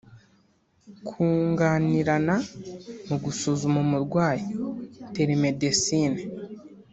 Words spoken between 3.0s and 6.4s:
mu gusuzuma umurwayi (Telemedicine)